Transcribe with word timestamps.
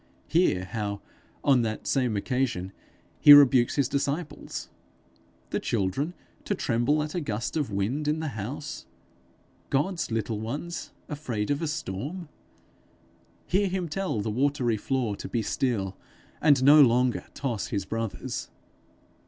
Hear 0.27 0.65
how, 0.65 0.99
on 1.43 1.61
that 1.61 1.85
same 1.85 2.17
occasion, 2.17 2.71
he 3.19 3.33
rebukes 3.33 3.75
his 3.75 3.87
disciples! 3.87 4.67
The 5.51 5.59
children 5.59 6.15
to 6.45 6.55
tremble 6.55 7.03
at 7.03 7.13
a 7.13 7.21
gust 7.21 7.55
of 7.55 7.69
wind 7.69 8.07
in 8.07 8.19
the 8.19 8.29
house! 8.29 8.87
God's 9.69 10.09
little 10.09 10.39
ones 10.39 10.91
afraid 11.07 11.51
of 11.51 11.61
a 11.61 11.67
storm! 11.67 12.29
Hear 13.45 13.67
him 13.67 13.87
tell 13.87 14.21
the 14.21 14.31
watery 14.31 14.75
floor 14.75 15.15
to 15.17 15.27
be 15.29 15.43
still, 15.43 15.95
and 16.41 16.63
no 16.63 16.81
longer 16.81 17.25
toss 17.35 17.67
his 17.67 17.85
brothers! 17.85 18.49